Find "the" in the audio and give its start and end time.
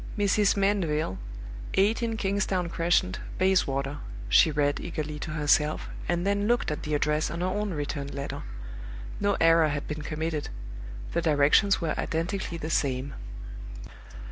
6.81-6.95, 11.11-11.21, 12.57-12.71